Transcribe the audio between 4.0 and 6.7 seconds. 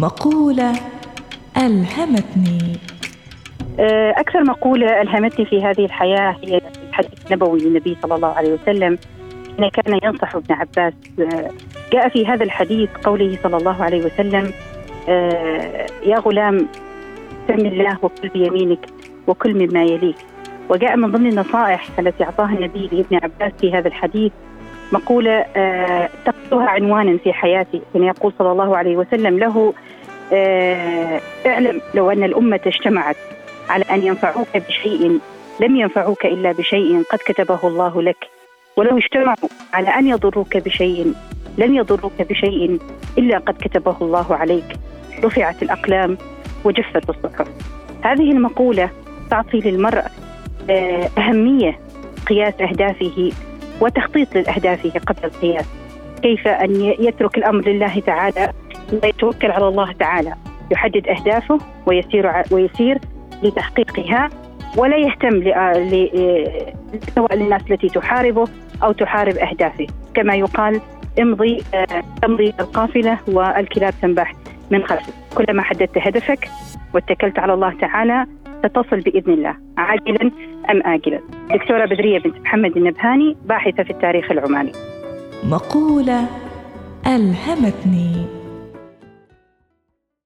أكثر مقولة ألهمتني في هذه الحياة هي